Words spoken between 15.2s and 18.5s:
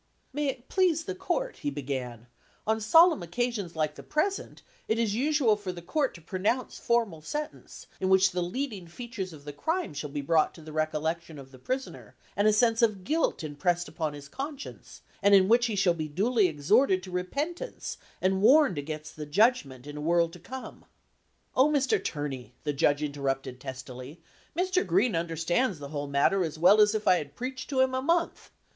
and in which he shall be duly exhorted to repentance and